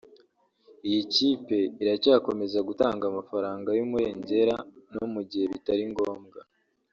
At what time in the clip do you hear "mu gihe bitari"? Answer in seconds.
5.13-5.83